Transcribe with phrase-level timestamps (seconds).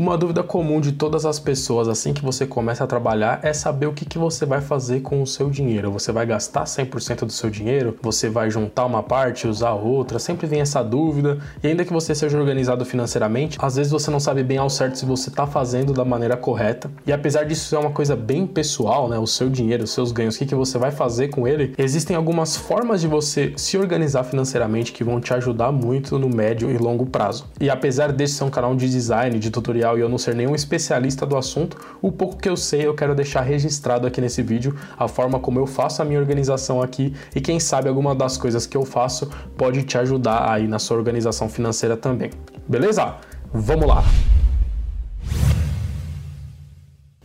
[0.00, 3.84] Uma dúvida comum de todas as pessoas assim que você começa a trabalhar é saber
[3.84, 5.92] o que, que você vai fazer com o seu dinheiro.
[5.92, 7.94] Você vai gastar 100% do seu dinheiro?
[8.00, 10.18] Você vai juntar uma parte, usar outra?
[10.18, 11.36] Sempre vem essa dúvida.
[11.62, 14.96] E ainda que você seja organizado financeiramente, às vezes você não sabe bem ao certo
[14.96, 16.90] se você está fazendo da maneira correta.
[17.06, 19.18] E apesar disso ser uma coisa bem pessoal, né?
[19.18, 22.16] O seu dinheiro, os seus ganhos, o que, que você vai fazer com ele, existem
[22.16, 26.78] algumas formas de você se organizar financeiramente que vão te ajudar muito no médio e
[26.78, 27.44] longo prazo.
[27.60, 30.54] E apesar desse ser um canal de design, de tutorial e eu não ser nenhum
[30.54, 34.76] especialista do assunto, o pouco que eu sei eu quero deixar registrado aqui nesse vídeo
[34.98, 38.66] a forma como eu faço a minha organização aqui e quem sabe alguma das coisas
[38.66, 42.30] que eu faço pode te ajudar aí na sua organização financeira também.
[42.68, 43.16] Beleza?
[43.52, 44.04] Vamos lá!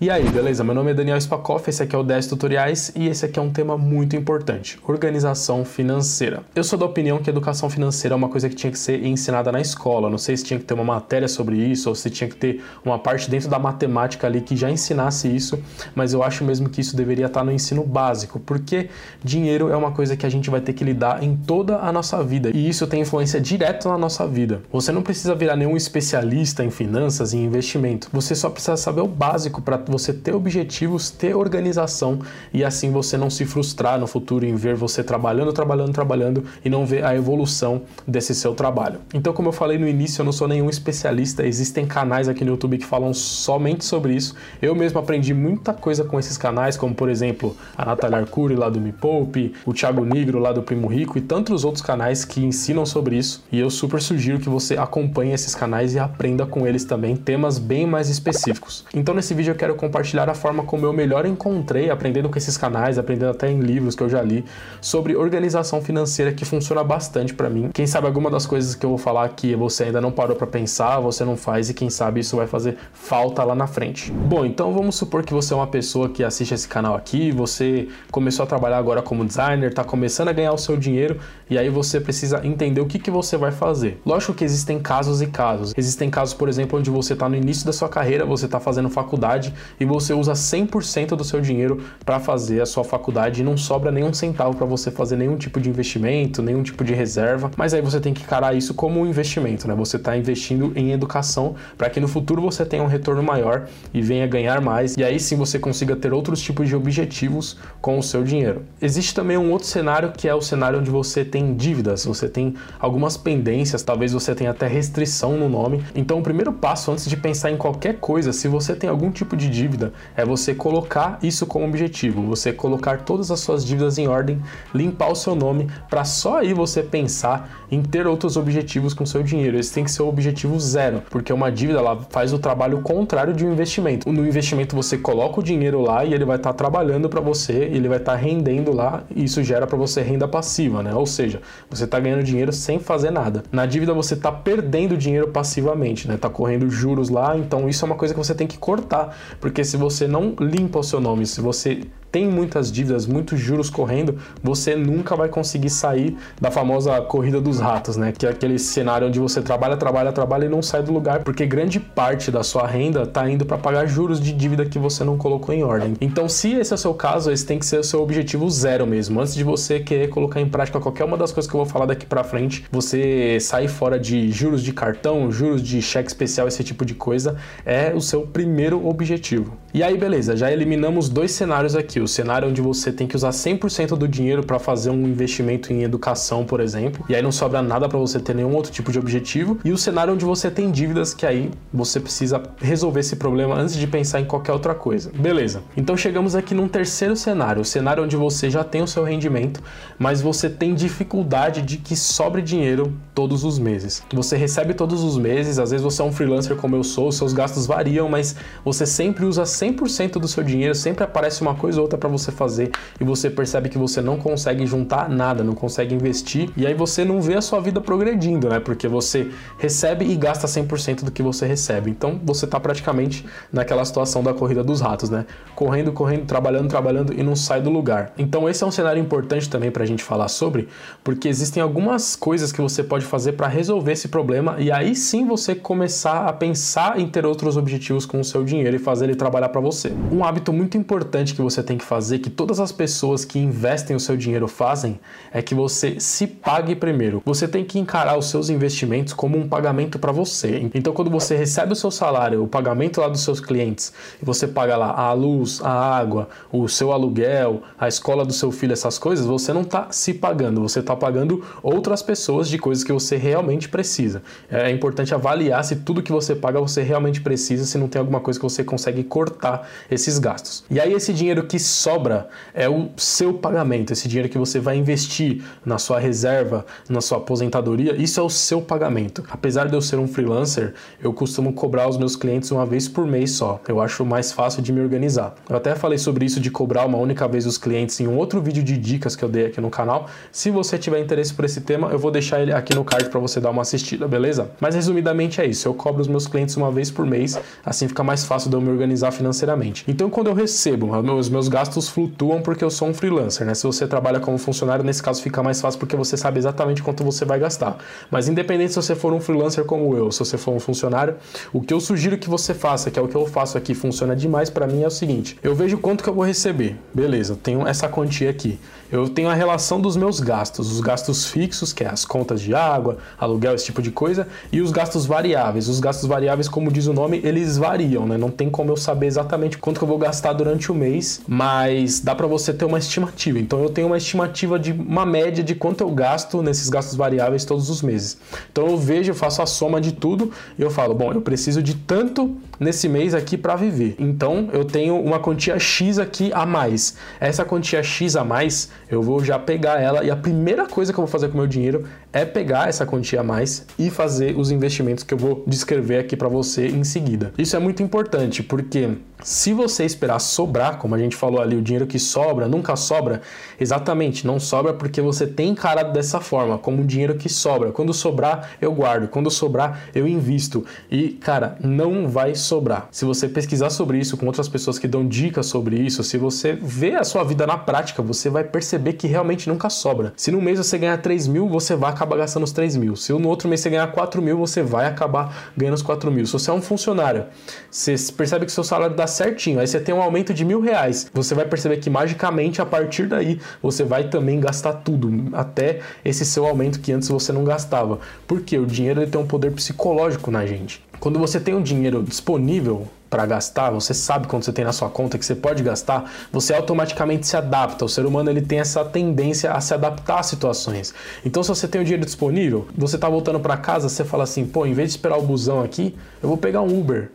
[0.02, 0.62] E aí, beleza?
[0.62, 3.42] Meu nome é Daniel Spakoff, esse aqui é o 10 Tutoriais e esse aqui é
[3.42, 6.44] um tema muito importante: organização financeira.
[6.54, 9.54] Eu sou da opinião que educação financeira é uma coisa que tinha que ser ensinada
[9.54, 10.10] na escola.
[10.10, 12.62] Não sei se tinha que ter uma matéria sobre isso ou se tinha que ter
[12.84, 15.64] uma parte dentro da matemática ali que já ensinasse isso,
[15.96, 18.90] mas eu acho mesmo que isso deveria estar no ensino básico, porque
[19.24, 22.22] dinheiro é uma coisa que a gente vai ter que lidar em toda a nossa
[22.22, 24.62] vida e isso tem influência direta na nossa vida.
[24.74, 29.08] Você não precisa virar nenhum especialista em finanças e investimento, você só precisa saber o
[29.08, 32.20] básico para você ter objetivos, ter organização
[32.54, 36.70] e assim você não se frustrar no futuro em ver você trabalhando, trabalhando, trabalhando e
[36.70, 39.00] não ver a evolução desse seu trabalho.
[39.14, 42.52] Então, como eu falei no início, eu não sou nenhum especialista, existem canais aqui no
[42.52, 44.36] YouTube que falam somente sobre isso.
[44.62, 48.70] Eu mesmo aprendi muita coisa com esses canais, como por exemplo a Natália Arcuri lá
[48.70, 52.44] do Me Poupe, o Thiago Negro lá do Primo Rico e tantos outros canais que
[52.44, 53.44] ensinam sobre isso.
[53.52, 57.58] E eu super sugiro que você acompanhe esses canais e aprenda com eles também temas
[57.58, 58.86] bem mais específicos.
[58.94, 62.58] Então, nesse vídeo eu quero compartilhar a forma como eu melhor encontrei, aprendendo com esses
[62.58, 64.46] canais, aprendendo até em livros que eu já li,
[64.80, 67.70] sobre organização financeira que funciona bastante para mim.
[67.74, 70.48] Quem sabe alguma das coisas que eu vou falar aqui você ainda não parou para
[70.48, 74.12] pensar, você não faz e quem sabe isso vai fazer falta lá na frente.
[74.12, 77.88] Bom, então vamos supor que você é uma pessoa que assiste esse canal aqui, você
[78.12, 81.20] começou a trabalhar agora como designer, está começando a ganhar o seu dinheiro
[81.50, 84.00] e aí você precisa entender o que, que você vai fazer.
[84.06, 85.74] Lógico que existem casos e casos.
[85.76, 88.90] Existem casos, por exemplo, onde você está no início da sua carreira, você está fazendo
[88.90, 93.58] faculdade e você usa 100% do seu dinheiro para fazer a sua faculdade e não
[93.58, 97.74] sobra nenhum centavo para você fazer nenhum tipo de investimento, nenhum tipo de reserva, mas
[97.74, 99.76] aí você tem que encarar isso como um investimento, né?
[99.76, 104.02] Você está investindo em educação para que no futuro você tenha um retorno maior e
[104.02, 108.04] venha ganhar mais e aí sim você consiga ter outros tipos de objetivos com o
[108.04, 108.64] seu dinheiro.
[108.82, 112.56] Existe também um outro cenário que é o cenário onde você tem dívidas, você tem
[112.80, 115.84] algumas pendências, talvez você tenha até restrição no nome.
[115.96, 119.36] Então, o primeiro passo antes de pensar em qualquer coisa, se você tem algum tipo
[119.36, 124.08] de dívida, é você colocar isso como objetivo, você colocar todas as suas dívidas em
[124.08, 124.42] ordem,
[124.74, 129.24] limpar o seu nome, para só aí você pensar em ter outros objetivos com seu
[129.24, 129.58] dinheiro.
[129.58, 133.34] Esse tem que ser o objetivo zero, porque uma dívida ela faz o trabalho contrário
[133.34, 134.12] de um investimento.
[134.12, 137.54] No investimento você coloca o dinheiro lá e ele vai estar tá trabalhando para você,
[137.54, 140.94] ele vai estar tá rendendo lá e isso gera para você renda passiva, né?
[140.94, 143.44] Ou seja, você está ganhando dinheiro sem fazer nada.
[143.52, 146.18] Na dívida você está perdendo dinheiro passivamente, né?
[146.18, 149.16] Tá correndo juros lá, então isso é uma coisa que você tem que cortar,
[149.46, 151.82] porque se você não limpa o seu nome, se você
[152.16, 157.60] tem muitas dívidas, muitos juros correndo, você nunca vai conseguir sair da famosa corrida dos
[157.60, 158.14] ratos, né?
[158.18, 161.46] Que é aquele cenário onde você trabalha, trabalha, trabalha e não sai do lugar, porque
[161.46, 165.18] grande parte da sua renda está indo para pagar juros de dívida que você não
[165.18, 165.98] colocou em ordem.
[166.00, 168.88] Então, se esse é o seu caso, esse tem que ser o seu objetivo zero
[168.88, 169.20] mesmo.
[169.20, 171.86] Antes de você querer colocar em prática qualquer uma das coisas que eu vou falar
[171.86, 176.64] daqui para frente, você sair fora de juros de cartão, juros de cheque especial, esse
[176.64, 179.65] tipo de coisa, é o seu primeiro objetivo.
[179.76, 183.32] E aí, beleza, já eliminamos dois cenários aqui o cenário onde você tem que usar
[183.32, 187.62] 100% do dinheiro para fazer um investimento em educação, por exemplo, e aí não sobra
[187.62, 190.72] nada para você ter nenhum outro tipo de objetivo, e o cenário onde você tem
[190.72, 195.12] dívidas que aí você precisa resolver esse problema antes de pensar em qualquer outra coisa.
[195.14, 195.62] Beleza.
[195.76, 199.62] Então chegamos aqui num terceiro cenário, o cenário onde você já tem o seu rendimento,
[200.00, 204.04] mas você tem dificuldade de que sobre dinheiro todos os meses.
[204.14, 207.32] Você recebe todos os meses, às vezes você é um freelancer como eu sou, seus
[207.32, 211.84] gastos variam, mas você sempre usa 100% do seu dinheiro, sempre aparece uma coisa ou
[211.84, 215.96] outra para você fazer e você percebe que você não consegue juntar nada, não consegue
[215.96, 218.60] investir e aí você não vê a sua vida progredindo, né?
[218.60, 221.90] Porque você recebe e gasta 100% do que você recebe.
[221.90, 225.26] Então você tá praticamente naquela situação da corrida dos ratos, né?
[225.56, 228.12] Correndo, correndo, trabalhando, trabalhando e não sai do lugar.
[228.18, 230.68] Então esse é um cenário importante também para a gente falar sobre,
[231.02, 235.26] porque existem algumas coisas que você pode fazer para resolver esse problema e aí sim
[235.26, 239.16] você começar a pensar em ter outros objetivos com o seu dinheiro e fazer ele
[239.16, 239.94] trabalhar para você.
[240.12, 243.38] Um hábito muito importante que você tem tem que fazer, que todas as pessoas que
[243.38, 245.00] investem o seu dinheiro fazem,
[245.32, 247.22] é que você se pague primeiro.
[247.26, 250.70] Você tem que encarar os seus investimentos como um pagamento para você.
[250.74, 253.92] Então, quando você recebe o seu salário, o pagamento lá dos seus clientes,
[254.22, 258.52] e você paga lá a luz, a água, o seu aluguel, a escola do seu
[258.52, 262.84] filho, essas coisas, você não está se pagando, você está pagando outras pessoas de coisas
[262.84, 264.24] que você realmente precisa.
[264.50, 268.20] É importante avaliar se tudo que você paga você realmente precisa, se não tem alguma
[268.20, 270.64] coisa que você consegue cortar esses gastos.
[270.70, 274.78] E aí esse dinheiro que sobra é o seu pagamento, esse dinheiro que você vai
[274.78, 279.24] investir na sua reserva, na sua aposentadoria, isso é o seu pagamento.
[279.30, 283.06] Apesar de eu ser um freelancer, eu costumo cobrar os meus clientes uma vez por
[283.06, 283.62] mês só.
[283.68, 285.36] Eu acho mais fácil de me organizar.
[285.50, 288.42] Eu até falei sobre isso de cobrar uma única vez os clientes em um outro
[288.42, 290.08] vídeo de dicas que eu dei aqui no canal.
[290.32, 293.20] Se você tiver interesse por esse tema, eu vou deixar ele aqui no card para
[293.20, 294.50] você dar uma assistida, beleza?
[294.62, 295.68] Mas resumidamente é isso.
[295.68, 298.62] Eu cobro os meus clientes uma vez por mês, assim fica mais fácil de eu
[298.62, 299.84] me organizar financeiramente.
[299.88, 303.54] Então, quando eu recebo, os meus gastos flutuam porque eu sou um freelancer, né?
[303.54, 307.04] Se você trabalha como funcionário, nesse caso fica mais fácil porque você sabe exatamente quanto
[307.04, 307.78] você vai gastar.
[308.12, 311.16] Mas independente se você for um freelancer como eu, se você for um funcionário,
[311.52, 314.16] o que eu sugiro que você faça, que é o que eu faço aqui, funciona
[314.16, 316.78] demais para mim é o seguinte: eu vejo quanto que eu vou receber.
[316.94, 318.60] Beleza, tenho essa quantia aqui.
[318.92, 322.54] Eu tenho a relação dos meus gastos, os gastos fixos, que é as contas de
[322.76, 325.68] água, aluguel, esse tipo de coisa, e os gastos variáveis.
[325.68, 328.18] Os gastos variáveis, como diz o nome, eles variam, né?
[328.18, 332.00] Não tem como eu saber exatamente quanto que eu vou gastar durante o mês, mas
[332.00, 333.40] dá para você ter uma estimativa.
[333.40, 337.46] Então eu tenho uma estimativa de uma média de quanto eu gasto nesses gastos variáveis
[337.46, 338.18] todos os meses.
[338.52, 341.62] Então eu vejo, eu faço a soma de tudo e eu falo, bom, eu preciso
[341.62, 343.96] de tanto nesse mês aqui para viver.
[344.00, 346.98] Então eu tenho uma quantia X aqui a mais.
[347.20, 351.00] Essa quantia X a mais, eu vou já pegar ela e a primeira coisa que
[351.00, 354.38] eu vou fazer com o meu dinheiro é pegar essa quantia a mais e fazer
[354.38, 357.34] os investimentos que eu vou descrever aqui para você em seguida.
[357.38, 358.90] Isso é muito importante porque
[359.22, 363.22] se você esperar sobrar, como a gente falou ali, o dinheiro que sobra nunca sobra,
[363.60, 367.72] exatamente, não sobra porque você tem encarado dessa forma, como um dinheiro que sobra.
[367.72, 370.66] Quando sobrar, eu guardo, quando sobrar, eu invisto.
[370.92, 372.88] E, cara, não vai sobrar.
[372.92, 376.54] Se você pesquisar sobre isso com outras pessoas que dão dicas sobre isso, se você
[376.54, 380.14] ver a sua vida na prática, você vai perceber que realmente nunca sobra.
[380.16, 382.96] Se no mês você ganhar 3 mil, você vai acabar gastando os 3 mil.
[382.96, 386.26] Se no outro mês você ganhar 4 mil, você vai acabar ganhando os 4 mil.
[386.26, 387.26] Se você é um funcionário,
[387.70, 391.10] você percebe que seu salário dá certinho, aí você tem um aumento de mil reais,
[391.14, 396.26] você vai perceber que magicamente a partir daí você vai também gastar tudo, até esse
[396.26, 398.00] seu aumento que antes você não gastava.
[398.28, 400.84] Porque o dinheiro ele tem um poder psicológico na gente.
[401.06, 404.90] Quando você tem o dinheiro disponível para gastar, você sabe quando você tem na sua
[404.90, 407.86] conta que você pode gastar, você automaticamente se adapta.
[407.86, 410.96] O ser humano ele tem essa tendência a se adaptar às situações.
[411.24, 414.48] Então, se você tem o dinheiro disponível, você está voltando para casa, você fala assim:
[414.48, 417.12] pô, em vez de esperar o busão aqui, eu vou pegar um Uber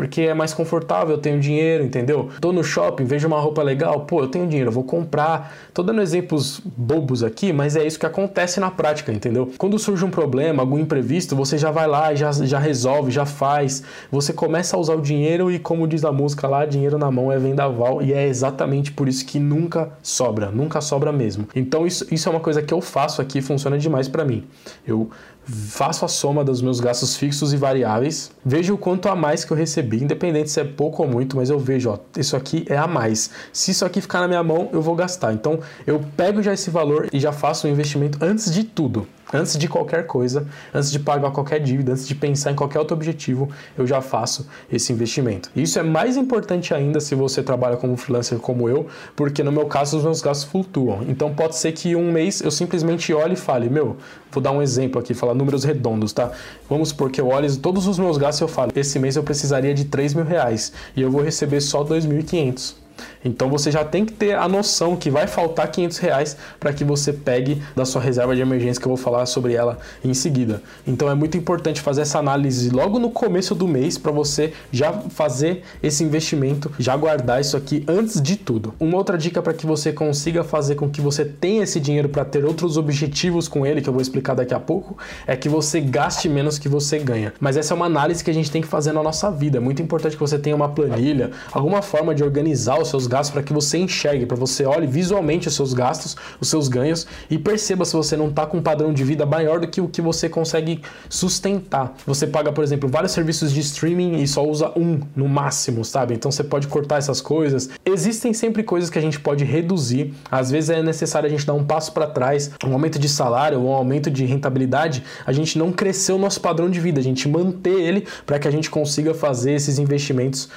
[0.00, 2.30] porque é mais confortável, eu tenho dinheiro, entendeu?
[2.40, 5.54] Tô no shopping, vejo uma roupa legal, pô, eu tenho dinheiro, eu vou comprar.
[5.74, 9.52] Tô dando exemplos bobos aqui, mas é isso que acontece na prática, entendeu?
[9.58, 13.82] Quando surge um problema, algum imprevisto, você já vai lá, já, já resolve, já faz.
[14.10, 17.30] Você começa a usar o dinheiro e, como diz a música lá, dinheiro na mão
[17.30, 21.46] é vendaval, e é exatamente por isso que nunca sobra, nunca sobra mesmo.
[21.54, 24.46] Então, isso, isso é uma coisa que eu faço aqui, funciona demais para mim.
[24.86, 25.10] Eu
[25.50, 29.52] faço a soma dos meus gastos fixos e variáveis, vejo o quanto a mais que
[29.52, 32.76] eu recebi, independente se é pouco ou muito, mas eu vejo, ó, isso aqui é
[32.76, 33.30] a mais.
[33.52, 35.32] Se isso aqui ficar na minha mão, eu vou gastar.
[35.32, 39.06] Então, eu pego já esse valor e já faço o um investimento antes de tudo.
[39.32, 42.96] Antes de qualquer coisa, antes de pagar qualquer dívida, antes de pensar em qualquer outro
[42.96, 43.48] objetivo,
[43.78, 45.50] eu já faço esse investimento.
[45.54, 49.66] Isso é mais importante ainda se você trabalha como freelancer como eu, porque no meu
[49.66, 51.04] caso os meus gastos flutuam.
[51.08, 53.96] Então pode ser que um mês eu simplesmente olhe e fale, meu,
[54.32, 56.32] vou dar um exemplo aqui, falar números redondos, tá?
[56.68, 59.22] Vamos supor que eu olhe todos os meus gastos e eu falo, esse mês eu
[59.22, 62.79] precisaria de 3 mil reais e eu vou receber só 2.500.
[63.24, 66.84] Então você já tem que ter a noção que vai faltar 500 reais para que
[66.84, 70.62] você pegue da sua reserva de emergência, que eu vou falar sobre ela em seguida.
[70.86, 74.92] Então é muito importante fazer essa análise logo no começo do mês para você já
[74.92, 78.74] fazer esse investimento, já guardar isso aqui antes de tudo.
[78.78, 82.24] Uma outra dica para que você consiga fazer com que você tenha esse dinheiro para
[82.24, 85.80] ter outros objetivos com ele, que eu vou explicar daqui a pouco, é que você
[85.80, 87.32] gaste menos que você ganha.
[87.40, 89.58] Mas essa é uma análise que a gente tem que fazer na nossa vida.
[89.58, 93.32] É muito importante que você tenha uma planilha, alguma forma de organizar os seus gastos
[93.32, 97.38] para que você enxergue, para você olhe visualmente os seus gastos, os seus ganhos e
[97.38, 100.00] perceba se você não está com um padrão de vida maior do que o que
[100.00, 101.94] você consegue sustentar.
[102.06, 106.14] Você paga, por exemplo, vários serviços de streaming e só usa um no máximo, sabe?
[106.14, 107.70] Então você pode cortar essas coisas.
[107.84, 110.12] Existem sempre coisas que a gente pode reduzir.
[110.30, 113.58] Às vezes é necessário a gente dar um passo para trás, um aumento de salário,
[113.58, 115.02] um aumento de rentabilidade.
[115.24, 118.48] A gente não cresceu o nosso padrão de vida, a gente manter ele para que
[118.48, 120.48] a gente consiga fazer esses investimentos,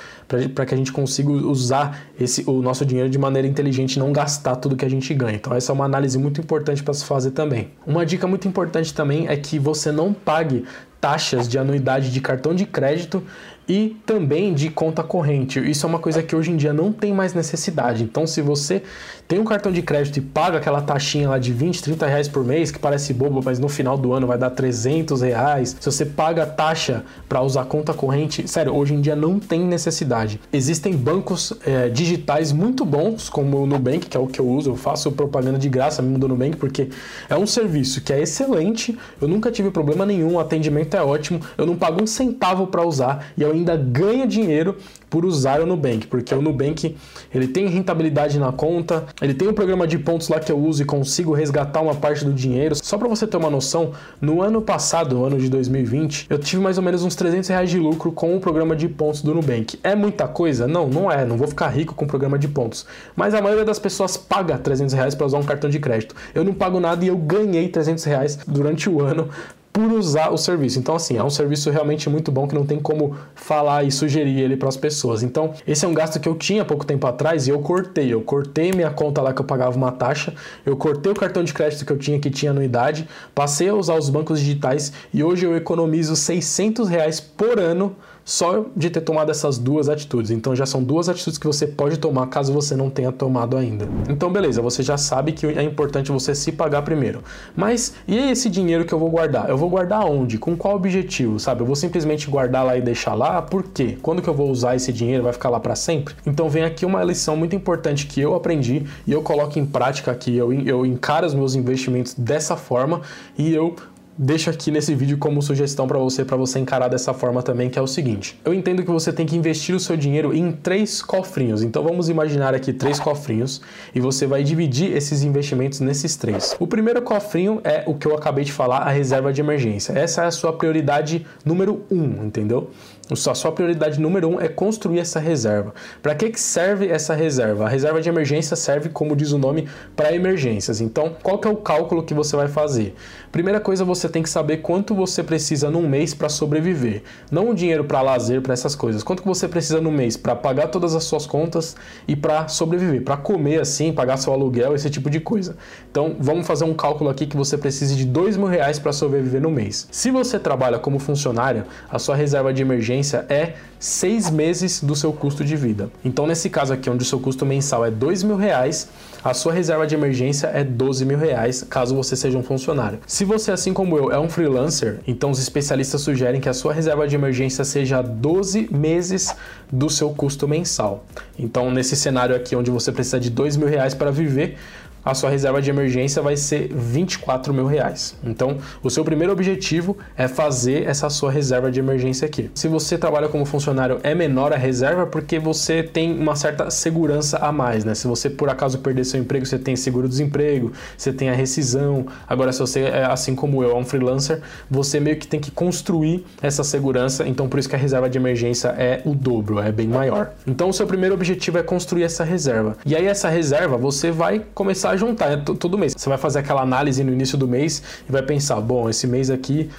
[0.54, 4.56] para que a gente consiga usar esse, o nosso dinheiro de maneira inteligente, não gastar
[4.56, 5.36] tudo que a gente ganha.
[5.36, 7.70] Então, essa é uma análise muito importante para se fazer também.
[7.86, 10.66] Uma dica muito importante também é que você não pague
[11.00, 13.22] taxas de anuidade de cartão de crédito
[13.68, 15.60] e também de conta corrente.
[15.60, 18.04] Isso é uma coisa que hoje em dia não tem mais necessidade.
[18.04, 18.84] Então, se você
[19.28, 22.44] tem um cartão de crédito e paga aquela taxinha lá de 20, 30 reais por
[22.44, 25.76] mês, que parece bobo, mas no final do ano vai dar 300 reais.
[25.80, 30.40] Se você paga taxa para usar conta corrente, sério, hoje em dia não tem necessidade.
[30.52, 34.72] Existem bancos é, digitais muito bons, como o Nubank, que é o que eu uso,
[34.72, 36.90] eu faço propaganda de graça mesmo do Nubank, porque
[37.30, 41.40] é um serviço que é excelente, eu nunca tive problema nenhum, o atendimento é ótimo,
[41.58, 44.78] eu não pago um centavo para usar e eu ainda ganho dinheiro
[45.14, 46.96] por usar o Nubank, porque o Nubank
[47.32, 50.82] ele tem rentabilidade na conta, ele tem um programa de pontos lá que eu uso
[50.82, 52.74] e consigo resgatar uma parte do dinheiro.
[52.74, 56.64] Só para você ter uma noção, no ano passado, no ano de 2020, eu tive
[56.64, 59.80] mais ou menos uns 300 reais de lucro com o programa de pontos do Nubank.
[59.84, 60.68] É muita coisa?
[60.68, 61.24] Não, não é.
[61.24, 62.84] Não vou ficar rico com o programa de pontos.
[63.16, 66.16] Mas a maioria das pessoas paga 300 reais para usar um cartão de crédito.
[66.34, 69.30] Eu não pago nada e eu ganhei 300 reais durante o ano
[69.74, 70.78] por usar o serviço.
[70.78, 74.40] Então, assim, é um serviço realmente muito bom que não tem como falar e sugerir
[74.40, 75.24] ele para as pessoas.
[75.24, 78.14] Então, esse é um gasto que eu tinha pouco tempo atrás e eu cortei.
[78.14, 81.52] Eu cortei minha conta lá que eu pagava uma taxa, eu cortei o cartão de
[81.52, 85.46] crédito que eu tinha que tinha anuidade, passei a usar os bancos digitais e hoje
[85.46, 90.32] eu economizo 600 reais por ano só de ter tomado essas duas atitudes.
[90.32, 93.88] Então já são duas atitudes que você pode tomar caso você não tenha tomado ainda.
[94.10, 97.22] Então beleza, você já sabe que é importante você se pagar primeiro.
[97.56, 99.50] Mas e esse dinheiro que eu vou guardar?
[99.50, 100.38] Eu vou guardar onde?
[100.38, 101.62] Com qual objetivo, sabe?
[101.62, 103.42] Eu vou simplesmente guardar lá e deixar lá?
[103.42, 103.98] Por quê?
[104.02, 105.24] Quando que eu vou usar esse dinheiro?
[105.24, 106.16] Vai ficar lá para sempre?
[106.26, 110.12] Então vem aqui uma lição muito importante que eu aprendi e eu coloco em prática
[110.12, 110.36] aqui.
[110.36, 113.02] Eu, eu encaro os meus investimentos dessa forma
[113.38, 113.76] e eu
[114.18, 117.80] deixo aqui nesse vídeo como sugestão para você, para você encarar dessa forma também, que
[117.80, 118.40] é o seguinte.
[118.46, 121.64] Eu entendo que você tem que investir o seu dinheiro em três cofrinhos.
[121.64, 123.62] Então vamos imaginar aqui três cofrinhos
[123.94, 126.56] e você vai dividir esses investimentos nesses três.
[126.60, 129.94] O primeiro cofrinho é o que eu acabei de falar, a reserva de emergência.
[129.94, 132.70] Essa é a sua prioridade número um, entendeu?
[133.12, 135.74] A sua prioridade número um é construir essa reserva.
[136.02, 137.66] Para que, que serve essa reserva?
[137.66, 140.80] A reserva de emergência serve, como diz o nome, para emergências.
[140.80, 142.96] Então, qual que é o cálculo que você vai fazer?
[143.34, 147.02] Primeira coisa, você tem que saber quanto você precisa num mês para sobreviver.
[147.32, 149.02] Não o dinheiro para lazer, para essas coisas.
[149.04, 151.76] Quanto que você precisa no mês para pagar todas as suas contas
[152.08, 155.58] e para sobreviver, para comer assim, pagar seu aluguel, esse tipo de coisa.
[155.92, 159.42] Então, vamos fazer um cálculo aqui que você precise de dois mil reais para sobreviver
[159.42, 159.88] no mês.
[159.92, 164.96] Se você trabalha como funcionário, a sua reserva de emergência emergência é seis meses do
[164.96, 165.92] seu custo de vida.
[166.06, 168.88] Então, nesse caso aqui, onde o seu custo mensal é dois mil reais,
[169.22, 173.00] a sua reserva de emergência é 12 mil reais, caso você seja um funcionário.
[173.08, 176.74] Se você, assim como eu, é um freelancer, então os especialistas sugerem que a sua
[176.74, 179.34] reserva de emergência seja 12 meses
[179.72, 181.06] do seu custo mensal.
[181.40, 184.58] Então, nesse cenário aqui, onde você precisa de dois mil reais para viver,
[185.04, 188.16] a sua reserva de emergência vai ser 24 mil reais.
[188.24, 192.50] Então, o seu primeiro objetivo é fazer essa sua reserva de emergência aqui.
[192.54, 197.38] Se você trabalha como funcionário, é menor a reserva porque você tem uma certa segurança
[197.38, 197.94] a mais, né?
[197.96, 202.06] Se você por acaso perder seu emprego, você tem seguro-desemprego, você tem a rescisão.
[202.28, 205.52] Agora, se você é assim como eu, é um freelancer, você meio que tem que
[205.52, 207.28] construir essa segurança.
[207.28, 210.32] Então, por isso que a reserva de emergência é o dobro, é bem maior.
[210.48, 212.78] Então, o seu primeiro objetivo é construir essa reserva.
[212.86, 215.94] E aí, essa reserva, você vai começar juntar é todo mês.
[215.96, 219.30] Você vai fazer aquela análise no início do mês e vai pensar: bom, esse mês
[219.30, 219.70] aqui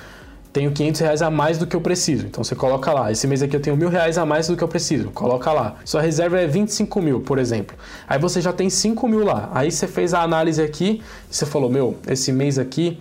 [0.55, 2.27] tenho 500 reais a mais do que eu preciso.
[2.27, 3.11] Então você coloca lá.
[3.11, 5.11] Esse mês aqui eu tenho mil reais a mais do que eu preciso.
[5.11, 5.77] Coloca lá.
[5.85, 7.77] Sua reserva é 25 mil, por exemplo.
[8.09, 9.51] Aí você já tem 5 mil lá.
[9.53, 13.01] Aí você fez a análise aqui e você falou: meu, esse mês aqui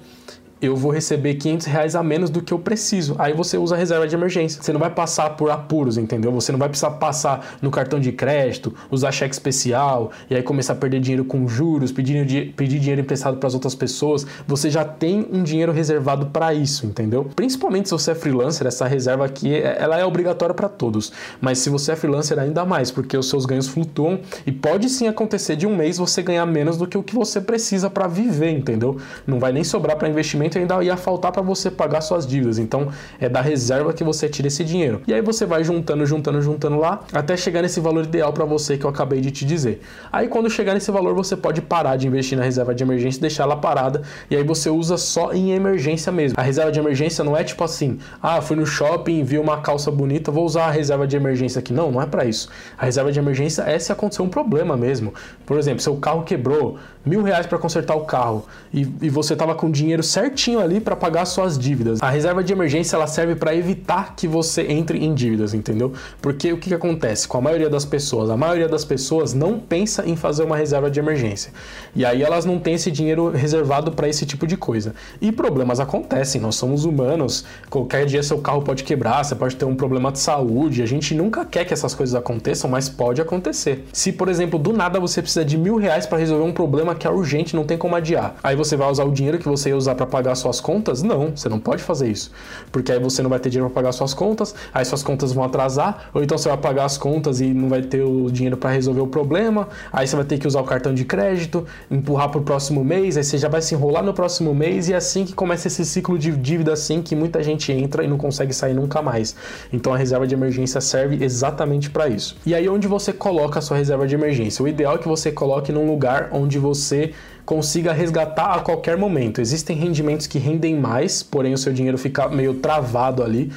[0.65, 3.15] eu vou receber 500 reais a menos do que eu preciso.
[3.19, 4.61] Aí você usa a reserva de emergência.
[4.61, 6.31] Você não vai passar por apuros, entendeu?
[6.31, 10.73] Você não vai precisar passar no cartão de crédito, usar cheque especial e aí começar
[10.73, 14.25] a perder dinheiro com juros, pedir, pedir dinheiro emprestado para as outras pessoas.
[14.47, 17.29] Você já tem um dinheiro reservado para isso, entendeu?
[17.35, 21.11] Principalmente se você é freelancer, essa reserva aqui ela é obrigatória para todos.
[21.41, 25.07] Mas se você é freelancer, ainda mais, porque os seus ganhos flutuam e pode sim
[25.07, 28.51] acontecer de um mês você ganhar menos do que o que você precisa para viver,
[28.51, 28.97] entendeu?
[29.25, 32.57] Não vai nem sobrar para investimento ainda ia faltar para você pagar suas dívidas.
[32.57, 35.01] Então é da reserva que você tira esse dinheiro.
[35.07, 38.77] E aí você vai juntando, juntando, juntando lá até chegar nesse valor ideal para você
[38.77, 39.81] que eu acabei de te dizer.
[40.11, 43.43] Aí quando chegar nesse valor você pode parar de investir na reserva de emergência, deixar
[43.43, 46.35] ela parada e aí você usa só em emergência mesmo.
[46.37, 49.89] A reserva de emergência não é tipo assim, ah, fui no shopping, vi uma calça
[49.91, 51.73] bonita, vou usar a reserva de emergência aqui.
[51.73, 52.49] Não, não é para isso.
[52.77, 55.13] A reserva de emergência é se acontecer um problema mesmo.
[55.45, 59.53] Por exemplo, seu carro quebrou, mil reais para consertar o carro e, e você tava
[59.55, 62.01] com dinheiro certinho certinho ali para pagar suas dívidas.
[62.01, 65.93] A reserva de emergência ela serve para evitar que você entre em dívidas, entendeu?
[66.21, 68.29] Porque o que, que acontece com a maioria das pessoas?
[68.29, 71.53] A maioria das pessoas não pensa em fazer uma reserva de emergência.
[71.95, 74.93] E aí elas não têm esse dinheiro reservado para esse tipo de coisa.
[75.21, 77.45] E problemas acontecem, nós somos humanos.
[77.69, 80.81] Qualquer dia seu carro pode quebrar, você pode ter um problema de saúde.
[80.81, 83.85] A gente nunca quer que essas coisas aconteçam, mas pode acontecer.
[83.93, 87.07] Se, por exemplo, do nada você precisa de mil reais para resolver um problema que
[87.07, 88.35] é urgente, não tem como adiar.
[88.43, 91.01] Aí você vai usar o dinheiro que você ia usar para pagar suas contas?
[91.03, 92.31] Não, você não pode fazer isso.
[92.71, 95.43] Porque aí você não vai ter dinheiro para pagar suas contas, aí suas contas vão
[95.43, 98.71] atrasar, ou então você vai pagar as contas e não vai ter o dinheiro para
[98.71, 102.39] resolver o problema, aí você vai ter que usar o cartão de crédito, empurrar para
[102.39, 105.25] o próximo mês, aí você já vai se enrolar no próximo mês e é assim
[105.25, 108.73] que começa esse ciclo de dívida assim que muita gente entra e não consegue sair
[108.73, 109.35] nunca mais.
[109.71, 112.35] Então a reserva de emergência serve exatamente para isso.
[112.45, 114.63] E aí onde você coloca a sua reserva de emergência?
[114.63, 117.13] O ideal é que você coloque num lugar onde você
[117.45, 119.41] consiga resgatar a qualquer momento.
[119.41, 123.51] Existem rendimentos que rendem mais, porém o seu dinheiro fica meio travado ali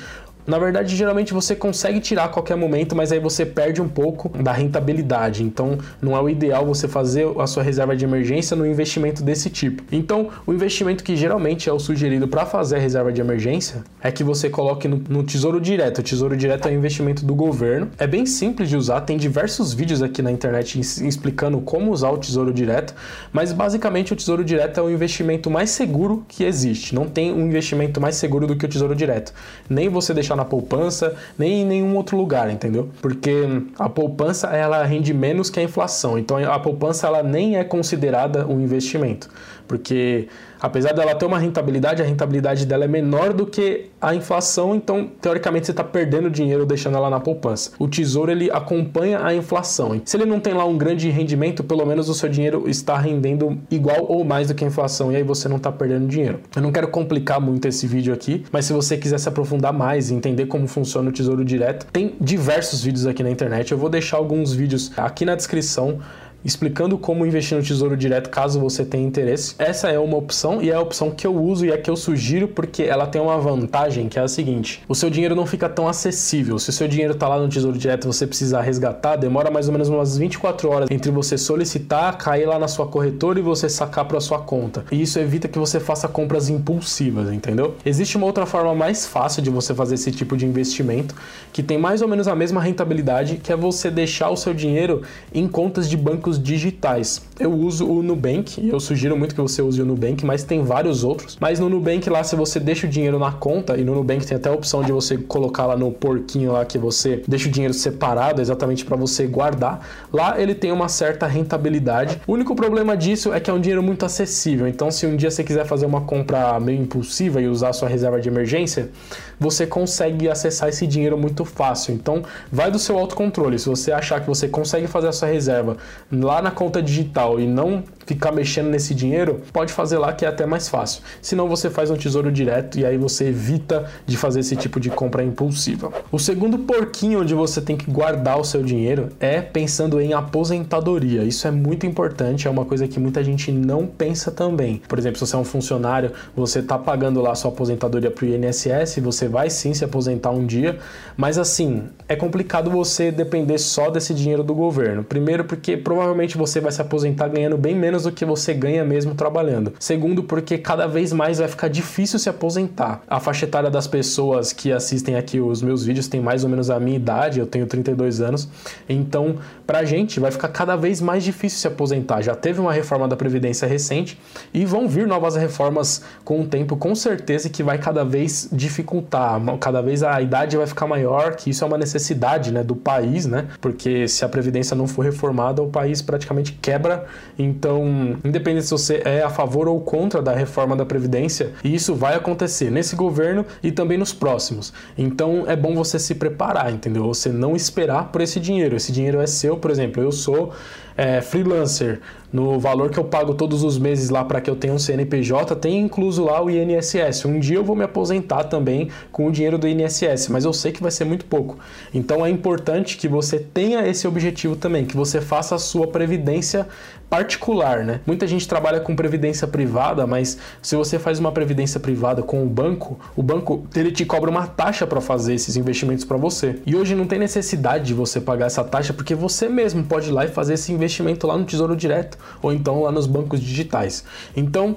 [0.47, 4.29] na verdade, geralmente você consegue tirar a qualquer momento, mas aí você perde um pouco
[4.29, 5.43] da rentabilidade.
[5.43, 9.51] Então, não é o ideal você fazer a sua reserva de emergência no investimento desse
[9.51, 9.83] tipo.
[9.91, 14.11] Então, o investimento que geralmente é o sugerido para fazer a reserva de emergência é
[14.13, 15.99] que você coloque no, no Tesouro Direto.
[15.99, 17.91] O Tesouro Direto é um investimento do governo.
[17.99, 22.19] É bem simples de usar, tem diversos vídeos aqui na internet explicando como usar o
[22.19, 22.95] Tesouro Direto,
[23.33, 26.95] mas basicamente o Tesouro Direto é o investimento mais seguro que existe.
[26.95, 29.33] Não tem um investimento mais seguro do que o Tesouro Direto.
[29.69, 32.89] Nem você deixar na poupança, nem em nenhum outro lugar, entendeu?
[33.01, 33.45] Porque
[33.79, 36.19] a poupança ela rende menos que a inflação.
[36.19, 39.29] Então a poupança ela nem é considerada um investimento,
[39.67, 40.29] porque
[40.61, 45.11] apesar dela ter uma rentabilidade, a rentabilidade dela é menor do que a inflação, então
[45.21, 47.73] teoricamente você está perdendo dinheiro deixando ela na poupança.
[47.79, 50.01] O tesouro ele acompanha a inflação.
[50.05, 53.59] Se ele não tem lá um grande rendimento, pelo menos o seu dinheiro está rendendo
[53.71, 56.41] igual ou mais do que a inflação e aí você não está perdendo dinheiro.
[56.55, 60.11] Eu não quero complicar muito esse vídeo aqui, mas se você quiser se aprofundar mais
[60.11, 63.73] e entender como funciona o tesouro direto, tem diversos vídeos aqui na internet.
[63.73, 65.99] Eu vou deixar alguns vídeos aqui na descrição
[66.47, 69.57] explicando como investir no Tesouro Direto caso você tenha interesse.
[69.59, 71.97] Essa é uma opção e é a opção que eu uso e é que eu
[71.97, 75.69] sugiro porque ela tem uma vantagem que é a seguinte: o seu dinheiro não fica
[75.69, 76.57] tão acessível.
[76.61, 79.73] Se o seu dinheiro está lá no Tesouro Direto você precisar resgatar, demora mais ou
[79.73, 84.05] menos umas 24 horas entre você solicitar, cair lá na sua corretora e você sacar
[84.05, 84.85] para sua conta.
[84.93, 87.75] E isso evita que você faça compras impulsivas, entendeu?
[87.85, 91.13] Existe uma outra forma mais fácil de você fazer esse tipo de investimento
[91.53, 95.03] que tem mais ou menos a mesma rentabilidade, que é você deixar o seu dinheiro
[95.35, 97.23] em contas de bancos digitais.
[97.39, 101.05] Eu uso o Nubank eu sugiro muito que você use o Nubank, mas tem vários
[101.05, 101.37] outros.
[101.41, 104.37] Mas no Nubank lá, se você deixa o dinheiro na conta, e no Nubank tem
[104.37, 107.75] até a opção de você colocar lá no porquinho lá que você deixa o dinheiro
[107.75, 112.21] separado exatamente para você guardar, lá ele tem uma certa rentabilidade.
[112.27, 114.67] O único problema disso é que é um dinheiro muito acessível.
[114.67, 118.21] Então, se um dia você quiser fazer uma compra meio impulsiva e usar sua reserva
[118.21, 118.91] de emergência,
[119.39, 121.95] você consegue acessar esse dinheiro muito fácil.
[121.95, 123.59] Então, vai do seu autocontrole.
[123.59, 125.77] Se você achar que você consegue fazer a sua reserva
[126.21, 130.29] lá na conta digital e não ficar mexendo nesse dinheiro, pode fazer lá que é
[130.29, 131.03] até mais fácil.
[131.21, 134.89] Senão você faz um tesouro direto e aí você evita de fazer esse tipo de
[134.89, 135.93] compra impulsiva.
[136.13, 141.25] O segundo porquinho onde você tem que guardar o seu dinheiro é pensando em aposentadoria.
[141.25, 144.81] Isso é muito importante, é uma coisa que muita gente não pensa também.
[144.87, 148.29] Por exemplo, se você é um funcionário, você está pagando lá sua aposentadoria para o
[148.29, 150.79] INSS, você vai sim se aposentar um dia,
[151.17, 155.03] mas assim, é complicado você depender só desse dinheiro do governo.
[155.03, 156.06] Primeiro porque provavelmente
[156.37, 159.73] você vai se aposentar ganhando bem menos do que você ganha mesmo trabalhando.
[159.79, 163.03] Segundo, porque cada vez mais vai ficar difícil se aposentar.
[163.09, 166.71] A faixa etária das pessoas que assistem aqui os meus vídeos tem mais ou menos
[166.71, 168.49] a minha idade, eu tenho 32 anos.
[168.89, 172.23] Então, pra gente vai ficar cada vez mais difícil se aposentar.
[172.23, 174.19] Já teve uma reforma da previdência recente
[174.53, 179.41] e vão vir novas reformas com o tempo, com certeza que vai cada vez dificultar,
[179.59, 183.27] cada vez a idade vai ficar maior, que isso é uma necessidade, né, do país,
[183.27, 183.47] né?
[183.61, 187.07] Porque se a previdência não for reformada, o país praticamente quebra.
[187.39, 192.15] Então, independente se você é a favor ou contra da reforma da Previdência, isso vai
[192.15, 194.73] acontecer nesse governo e também nos próximos.
[194.97, 197.05] Então é bom você se preparar, entendeu?
[197.05, 198.77] Você não esperar por esse dinheiro.
[198.77, 200.53] Esse dinheiro é seu, por exemplo, eu sou
[200.97, 202.01] é, freelancer,
[202.37, 205.57] no valor que eu pago todos os meses lá para que eu tenha um CNPJ,
[205.57, 207.25] tem incluso lá o INSS.
[207.25, 210.71] Um dia eu vou me aposentar também com o dinheiro do INSS, mas eu sei
[210.71, 211.59] que vai ser muito pouco.
[211.95, 216.67] Então é importante que você tenha esse objetivo também, que você faça a sua previdência
[217.09, 218.01] particular, né?
[218.05, 222.47] Muita gente trabalha com previdência privada, mas se você faz uma previdência privada com o
[222.47, 226.61] banco, o banco ele te cobra uma taxa para fazer esses investimentos para você.
[226.67, 230.13] E hoje não tem necessidade de você pagar essa taxa porque você mesmo pode ir
[230.13, 234.05] lá e fazer esse investimento lá no Tesouro Direto ou então lá nos bancos digitais.
[234.37, 234.77] Então,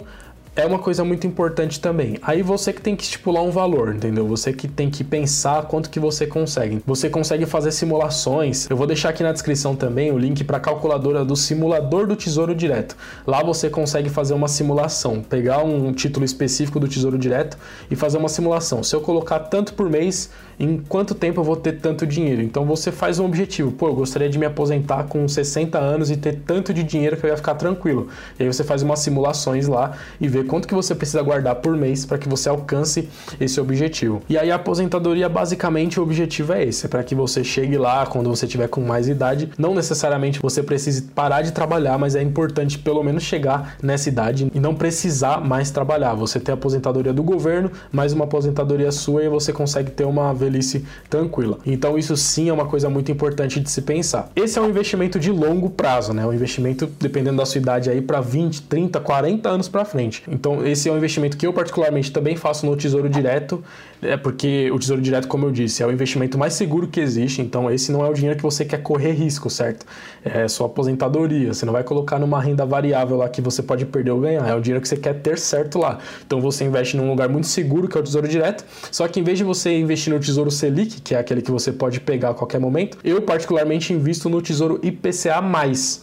[0.59, 2.17] é uma coisa muito importante também.
[2.21, 4.27] Aí você que tem que estipular um valor, entendeu?
[4.27, 6.81] Você que tem que pensar quanto que você consegue.
[6.85, 8.69] Você consegue fazer simulações.
[8.69, 12.15] Eu vou deixar aqui na descrição também o link para a calculadora do simulador do
[12.15, 12.97] Tesouro Direto.
[13.25, 17.57] Lá você consegue fazer uma simulação, pegar um título específico do Tesouro Direto
[17.89, 18.83] e fazer uma simulação.
[18.83, 22.41] Se eu colocar tanto por mês, em quanto tempo eu vou ter tanto dinheiro?
[22.41, 23.71] Então você faz um objetivo.
[23.71, 27.25] Pô, eu gostaria de me aposentar com 60 anos e ter tanto de dinheiro que
[27.25, 28.09] eu ia ficar tranquilo.
[28.37, 31.77] E aí você faz umas simulações lá e vê quanto que você precisa guardar por
[31.77, 33.07] mês para que você alcance
[33.39, 34.21] esse objetivo.
[34.27, 38.05] E aí a aposentadoria, basicamente, o objetivo é esse, é para que você chegue lá
[38.05, 39.49] quando você tiver com mais idade.
[39.57, 44.51] Não necessariamente você precise parar de trabalhar, mas é importante pelo menos chegar nessa idade
[44.53, 46.13] e não precisar mais trabalhar.
[46.15, 50.33] Você tem a aposentadoria do governo, mais uma aposentadoria sua e você consegue ter uma
[50.49, 51.59] velhice tranquila.
[51.65, 54.31] Então isso sim é uma coisa muito importante de se pensar.
[54.35, 56.25] Esse é um investimento de longo prazo, né?
[56.25, 60.23] Um investimento dependendo da sua idade aí para 20, 30, 40 anos para frente.
[60.27, 63.63] Então esse é um investimento que eu particularmente também faço no Tesouro Direto,
[64.01, 67.41] é porque o Tesouro Direto, como eu disse, é o investimento mais seguro que existe.
[67.41, 69.85] Então esse não é o dinheiro que você quer correr risco, certo?
[70.23, 71.53] É sua aposentadoria.
[71.53, 74.47] Você não vai colocar numa renda variável lá que você pode perder ou ganhar.
[74.47, 75.99] É o dinheiro que você quer ter certo lá.
[76.25, 78.63] Então você investe num lugar muito seguro que é o Tesouro Direto.
[78.91, 81.71] Só que em vez de você investir no Tesouro Selic, que é aquele que você
[81.73, 85.41] pode pegar a qualquer momento, eu particularmente invisto no Tesouro IPCA+.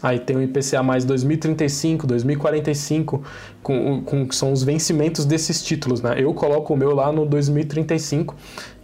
[0.02, 3.22] Aí tem o IPCA+, 2035, 2045,
[3.66, 6.14] com, com, são os vencimentos desses títulos, né?
[6.18, 8.32] Eu coloco o meu lá no 2035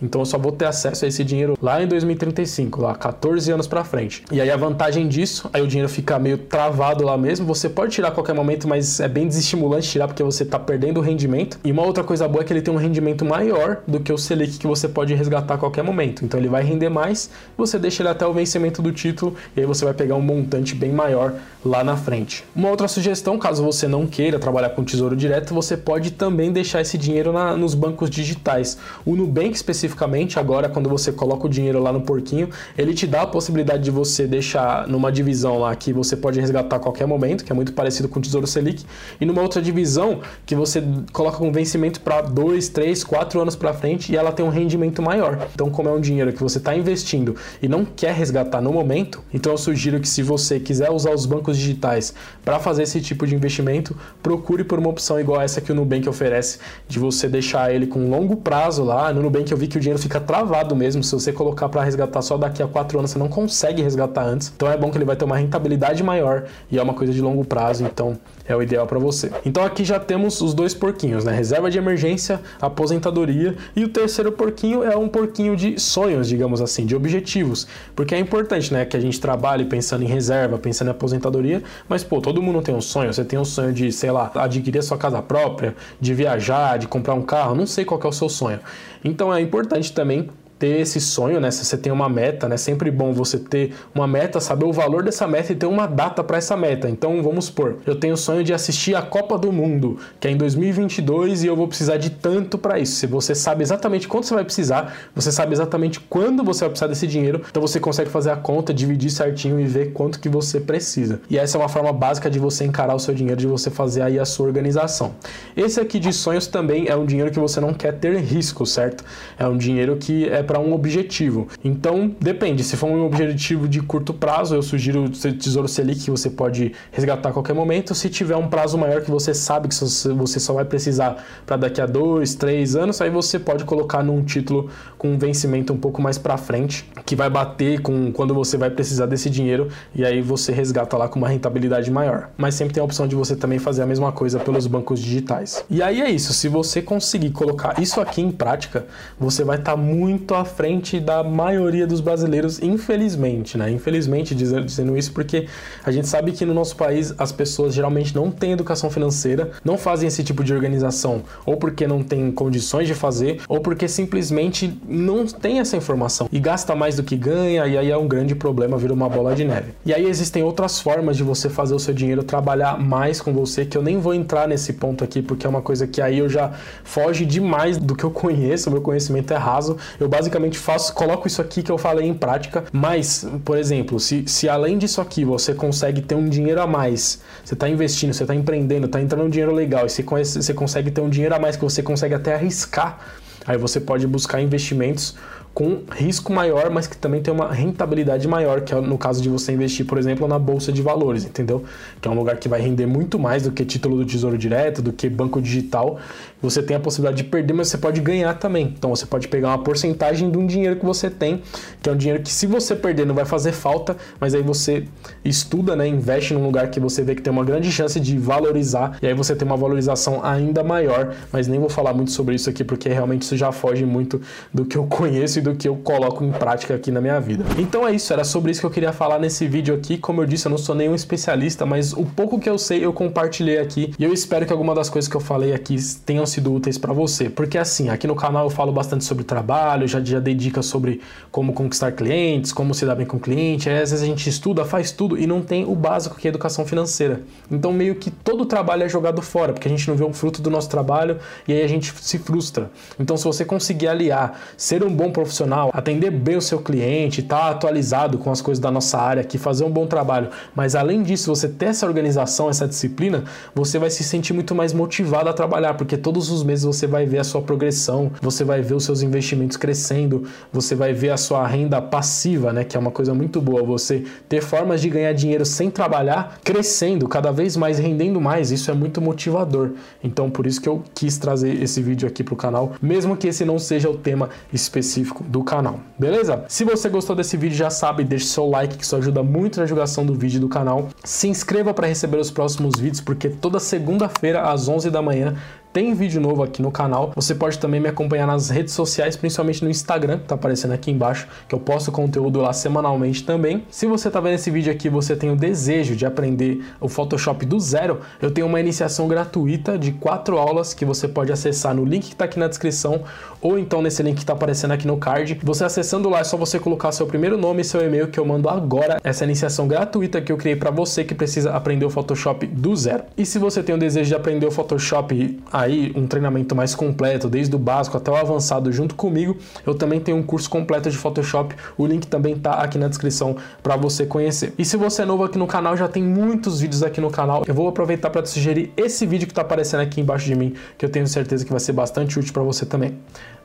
[0.03, 3.69] então eu só vou ter acesso a esse dinheiro lá em 2035, lá 14 anos
[3.69, 4.25] para frente.
[4.33, 7.47] E aí a vantagem disso, aí o dinheiro fica meio travado lá mesmo.
[7.47, 10.99] Você pode tirar a qualquer momento, mas é bem desestimulante tirar porque você tá perdendo
[10.99, 11.59] o rendimento.
[11.65, 14.19] E uma outra coisa boa é que ele tem um rendimento maior do que o
[14.19, 16.25] Selic que você pode resgatar a qualquer momento.
[16.25, 19.67] Então ele vai render mais, você deixa ele até o vencimento do título e aí
[19.67, 22.45] você vai pegar um montante bem maior lá na frente.
[22.57, 26.81] Uma outra sugestão, caso você não queira trabalhar com tesouro direto, você pode também deixar
[26.81, 28.79] esse dinheiro na, nos bancos digitais.
[29.05, 33.23] O Nubank especificamente agora quando você coloca o dinheiro lá no porquinho, ele te dá
[33.23, 37.45] a possibilidade de você deixar numa divisão lá que você pode resgatar a qualquer momento,
[37.45, 38.85] que é muito parecido com o Tesouro Selic,
[39.21, 40.83] e numa outra divisão que você
[41.13, 45.03] coloca com vencimento para 2, 3, 4 anos para frente e ela tem um rendimento
[45.03, 45.47] maior.
[45.55, 49.23] Então, como é um dinheiro que você está investindo e não quer resgatar no momento,
[49.33, 53.27] então eu sugiro que se você quiser usar os bancos digitais para fazer esse tipo
[53.27, 57.73] de investimento, procure por uma opção igual essa que o Nubank oferece, de você deixar
[57.73, 59.13] ele com longo prazo lá.
[59.13, 61.03] No Nubank eu vi que o dinheiro fica travado mesmo.
[61.03, 64.53] Se você colocar para resgatar só daqui a quatro anos, você não consegue resgatar antes.
[64.55, 67.21] Então é bom que ele vai ter uma rentabilidade maior e é uma coisa de
[67.21, 69.31] longo prazo, então é o ideal para você.
[69.45, 71.33] Então aqui já temos os dois porquinhos, né?
[71.33, 76.87] Reserva de emergência, aposentadoria e o terceiro porquinho é um porquinho de sonhos, digamos assim,
[76.87, 80.91] de objetivos, porque é importante, né, que a gente trabalhe pensando em reserva, pensando em
[80.91, 83.13] aposentadoria, mas pô, todo mundo tem um sonho.
[83.13, 86.87] Você tem um sonho de, sei lá, adquirir a sua casa própria, de viajar, de
[86.87, 88.61] comprar um carro, não sei qual é o seu sonho.
[89.05, 90.29] Então é importante também
[90.63, 91.51] ter esse sonho, né?
[91.51, 92.57] Se você tem uma meta, né?
[92.57, 96.23] Sempre bom você ter uma meta, saber o valor dessa meta e ter uma data
[96.23, 96.89] para essa meta.
[96.89, 100.31] Então, vamos supor, eu tenho o sonho de assistir a Copa do Mundo, que é
[100.31, 102.95] em 2022 e eu vou precisar de tanto para isso.
[102.95, 106.87] Se você sabe exatamente quanto você vai precisar, você sabe exatamente quando você vai precisar
[106.87, 110.61] desse dinheiro, então você consegue fazer a conta, dividir certinho e ver quanto que você
[110.61, 111.21] precisa.
[111.29, 114.03] E essa é uma forma básica de você encarar o seu dinheiro, de você fazer
[114.03, 115.17] aí a sua organização.
[115.57, 119.03] Esse aqui de sonhos também é um dinheiro que você não quer ter risco, certo?
[119.37, 121.49] É um dinheiro que é para um objetivo.
[121.65, 122.63] Então, depende.
[122.63, 126.75] Se for um objetivo de curto prazo, eu sugiro o Tesouro Selic que você pode
[126.91, 127.95] resgatar a qualquer momento.
[127.95, 131.81] Se tiver um prazo maior que você sabe que você só vai precisar para daqui
[131.81, 134.69] a dois, três anos, aí você pode colocar num título
[135.03, 138.71] com um vencimento um pouco mais para frente, que vai bater com quando você vai
[138.71, 142.31] precisar desse dinheiro e aí você resgata lá com uma rentabilidade maior.
[142.39, 145.65] Mas sempre tem a opção de você também fazer a mesma coisa pelos bancos digitais.
[145.69, 146.33] E aí é isso.
[146.33, 148.87] Se você conseguir colocar isso aqui em prática,
[149.19, 153.73] você vai estar tá muito à frente da maioria dos brasileiros, infelizmente, né?
[153.73, 155.49] Infelizmente dizendo, isso porque
[155.85, 159.77] a gente sabe que no nosso país as pessoas geralmente não têm educação financeira, não
[159.77, 164.79] fazem esse tipo de organização, ou porque não têm condições de fazer, ou porque simplesmente
[164.93, 168.35] não tem essa informação e gasta mais do que ganha, e aí é um grande
[168.35, 169.73] problema, vira uma bola de neve.
[169.85, 173.65] E aí existem outras formas de você fazer o seu dinheiro trabalhar mais com você,
[173.65, 176.29] que eu nem vou entrar nesse ponto aqui, porque é uma coisa que aí eu
[176.29, 176.53] já
[176.85, 179.77] foge demais do que eu conheço, meu conhecimento é raso.
[179.99, 184.25] Eu basicamente faço, coloco isso aqui que eu falei em prática, mas, por exemplo, se,
[184.27, 188.25] se além disso aqui você consegue ter um dinheiro a mais, você está investindo, você
[188.25, 191.39] está empreendendo, está entrando um dinheiro legal e você, você consegue ter um dinheiro a
[191.39, 192.99] mais que você consegue até arriscar,
[193.47, 195.15] aí você pode buscar investimentos
[195.55, 199.29] com risco maior, mas que também tem uma rentabilidade maior, que é no caso de
[199.29, 201.63] você investir, por exemplo, na bolsa de valores, entendeu?
[202.01, 204.81] Que é um lugar que vai render muito mais do que título do Tesouro Direto,
[204.81, 205.99] do que banco digital.
[206.41, 208.75] Você tem a possibilidade de perder, mas você pode ganhar também.
[208.77, 211.43] Então você pode pegar uma porcentagem de um dinheiro que você tem,
[211.83, 214.87] que é um dinheiro que se você perder não vai fazer falta, mas aí você
[215.23, 218.99] estuda, né, investe num lugar que você vê que tem uma grande chance de valorizar
[219.03, 222.49] e aí você tem uma valorização ainda maior, mas nem vou falar muito sobre isso
[222.49, 224.21] aqui porque realmente isso já foge muito
[224.53, 227.45] do que eu conheço do que eu coloco em prática aqui na minha vida.
[227.59, 229.99] Então é isso, era sobre isso que eu queria falar nesse vídeo aqui.
[229.99, 232.93] Como eu disse, eu não sou nenhum especialista, mas o pouco que eu sei eu
[232.93, 236.53] compartilhei aqui e eu espero que alguma das coisas que eu falei aqui tenham sido
[236.53, 240.21] úteis para você, porque assim, aqui no canal eu falo bastante sobre trabalho, já, já
[240.21, 241.01] dei dicas sobre
[241.31, 244.65] como conquistar clientes, como se dar bem com cliente, aí, às vezes a gente estuda,
[244.65, 247.23] faz tudo e não tem o básico que é educação financeira.
[247.51, 250.13] Então meio que todo o trabalho é jogado fora, porque a gente não vê o
[250.13, 252.71] fruto do nosso trabalho e aí a gente se frustra.
[252.99, 255.32] Então se você conseguir aliar, ser um bom profissional,
[255.73, 259.39] atender bem o seu cliente, estar tá atualizado com as coisas da nossa área aqui,
[259.39, 263.91] fazer um bom trabalho, mas além disso você ter essa organização, essa disciplina, você vai
[263.91, 267.25] se sentir muito mais motivado a trabalhar, porque todos os meses você vai ver a
[267.25, 271.81] sua progressão, você vai ver os seus investimentos crescendo, você vai ver a sua renda
[271.81, 275.71] passiva, né, que é uma coisa muito boa, você ter formas de ganhar dinheiro sem
[275.71, 279.73] trabalhar, crescendo cada vez mais, rendendo mais, isso é muito motivador.
[280.03, 283.45] Então por isso que eu quis trazer esse vídeo aqui pro canal, mesmo que esse
[283.45, 285.81] não seja o tema específico do canal.
[285.99, 286.45] Beleza?
[286.49, 289.67] Se você gostou desse vídeo, já sabe, deixe seu like que isso ajuda muito na
[289.67, 290.89] divulgação do vídeo do canal.
[291.05, 295.35] Se inscreva para receber os próximos vídeos, porque toda segunda-feira às 11 da manhã
[295.73, 297.13] tem vídeo novo aqui no canal.
[297.15, 300.91] Você pode também me acompanhar nas redes sociais, principalmente no Instagram, que tá aparecendo aqui
[300.91, 303.65] embaixo, que eu posto conteúdo lá semanalmente também.
[303.71, 307.47] Se você tá vendo esse vídeo aqui, você tem o desejo de aprender o Photoshop
[307.47, 311.85] do zero, eu tenho uma iniciação gratuita de quatro aulas que você pode acessar no
[311.85, 313.05] link que tá aqui na descrição
[313.43, 315.39] ou então nesse link que tá aparecendo aqui no card.
[315.43, 318.25] Você acessando lá é só você colocar seu primeiro nome e seu e-mail que eu
[318.25, 322.47] mando agora essa iniciação gratuita que eu criei para você que precisa aprender o Photoshop
[322.47, 323.03] do zero.
[323.19, 327.29] E se você tem o desejo de aprender o Photoshop aí um treinamento mais completo,
[327.29, 330.97] desde o básico até o avançado junto comigo, eu também tenho um curso completo de
[330.97, 331.55] Photoshop.
[331.77, 334.55] O link também tá aqui na descrição para você conhecer.
[334.57, 337.43] E se você é novo aqui no canal, já tem muitos vídeos aqui no canal.
[337.47, 340.55] Eu vou aproveitar para te sugerir esse vídeo que tá aparecendo aqui embaixo de mim,
[340.79, 342.97] que eu tenho certeza que vai ser bastante útil para você também.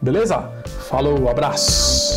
[0.01, 0.51] Beleza?
[0.89, 2.16] Falou, abraço!